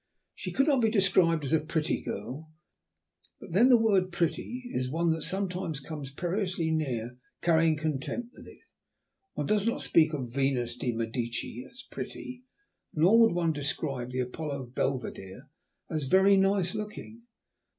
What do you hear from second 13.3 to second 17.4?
one describe the Apollo Belvedere as very nice looking.